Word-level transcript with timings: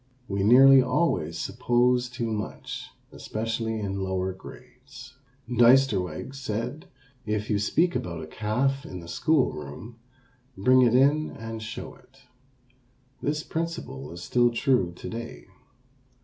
We 0.27 0.41
nearly 0.41 0.81
always 0.81 1.37
suppose 1.37 2.09
too 2.09 2.31
much, 2.33 2.89
especially 3.11 3.79
in 3.79 3.99
lower 3.99 4.33
grades. 4.33 5.15
Diesterweg 5.47 6.33
said: 6.33 6.87
"If 7.27 7.51
you 7.51 7.59
speak 7.59 7.95
about 7.95 8.23
a 8.23 8.25
calf 8.25 8.83
in 8.83 8.99
the 9.01 9.07
school 9.07 9.51
room, 9.51 9.99
bring 10.57 10.81
it 10.81 10.95
in 10.95 11.29
and 11.29 11.61
show 11.61 11.93
it." 11.93 12.23
This 13.21 13.43
principle 13.43 14.11
is 14.11 14.23
still 14.23 14.49
true 14.49 14.91
to 14.93 15.07
day. 15.07 15.45